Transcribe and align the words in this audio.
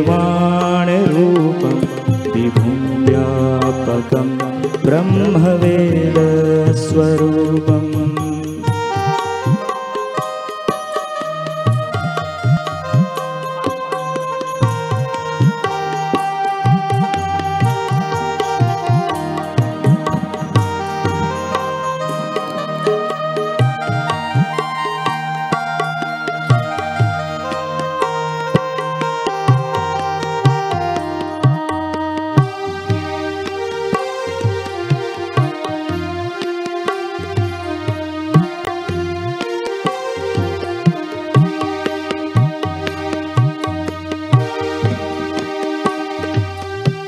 निर्वाणरूपं 0.08 1.76
विभुं 2.34 2.76
व्यापकं 3.06 4.28
ब्रह्मवेदस्वरूपम् 4.84 5.68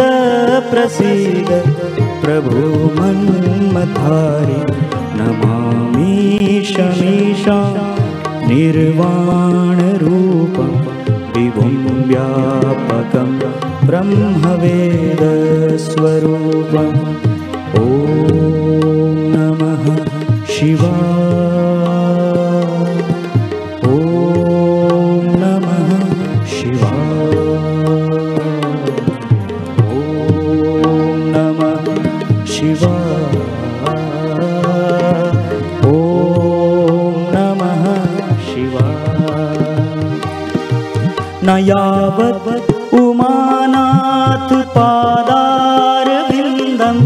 प्रसीद 0.72 1.50
प्रभो 2.24 2.64
मन्मधारि 3.00 4.62
नमामि 5.20 6.16
शमीशा 6.72 7.60
निर्वाणरूपं 8.50 10.27
विभुं 11.38 11.74
व्यापकं 12.10 13.30
ब्रह्मवेदस्वरूपम् 13.88 14.58
ॐ 17.82 17.84
नमः 19.34 19.86
शिवाय 20.54 21.17
पादारविन्दं 46.88 46.98